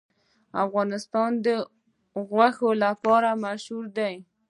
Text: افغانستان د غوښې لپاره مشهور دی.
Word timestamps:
افغانستان 0.65 1.31
د 1.45 1.47
غوښې 2.31 2.71
لپاره 2.83 3.29
مشهور 3.45 3.85
دی. 3.97 4.13